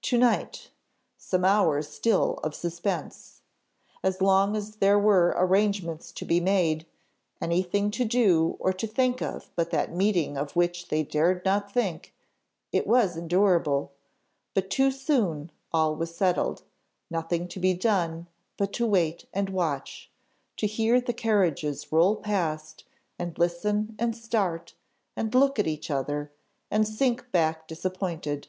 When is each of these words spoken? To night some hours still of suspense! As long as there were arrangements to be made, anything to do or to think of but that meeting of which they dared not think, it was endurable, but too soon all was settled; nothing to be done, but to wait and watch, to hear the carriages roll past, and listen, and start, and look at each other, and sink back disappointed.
To 0.00 0.16
night 0.16 0.70
some 1.18 1.44
hours 1.44 1.90
still 1.90 2.38
of 2.42 2.54
suspense! 2.54 3.42
As 4.02 4.22
long 4.22 4.56
as 4.56 4.76
there 4.76 4.98
were 4.98 5.34
arrangements 5.36 6.10
to 6.12 6.24
be 6.24 6.40
made, 6.40 6.86
anything 7.38 7.90
to 7.90 8.06
do 8.06 8.56
or 8.60 8.72
to 8.72 8.86
think 8.86 9.20
of 9.20 9.50
but 9.56 9.68
that 9.72 9.92
meeting 9.94 10.38
of 10.38 10.56
which 10.56 10.88
they 10.88 11.02
dared 11.02 11.44
not 11.44 11.70
think, 11.70 12.14
it 12.72 12.86
was 12.86 13.14
endurable, 13.18 13.92
but 14.54 14.70
too 14.70 14.90
soon 14.90 15.52
all 15.70 15.94
was 15.94 16.16
settled; 16.16 16.62
nothing 17.10 17.46
to 17.48 17.60
be 17.60 17.74
done, 17.74 18.26
but 18.56 18.72
to 18.72 18.86
wait 18.86 19.26
and 19.34 19.50
watch, 19.50 20.10
to 20.56 20.66
hear 20.66 20.98
the 20.98 21.12
carriages 21.12 21.92
roll 21.92 22.16
past, 22.16 22.84
and 23.18 23.36
listen, 23.36 23.94
and 23.98 24.16
start, 24.16 24.72
and 25.14 25.34
look 25.34 25.58
at 25.58 25.66
each 25.66 25.90
other, 25.90 26.32
and 26.70 26.88
sink 26.88 27.30
back 27.32 27.68
disappointed. 27.68 28.48